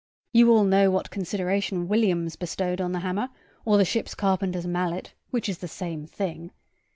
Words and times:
You 0.33 0.51
all 0.51 0.63
know 0.63 0.89
what 0.89 1.11
consideration 1.11 1.87
Williams 1.87 2.35
bestowed 2.35 2.81
on 2.81 2.91
the 2.91 3.01
hammer, 3.01 3.29
or 3.65 3.77
the 3.77 3.85
ship 3.85 4.07
carpenter's 4.17 4.65
mallet, 4.65 5.13
which 5.29 5.47
is 5.47 5.59
the 5.59 5.67
same 5.67 6.07
thing. 6.07 6.49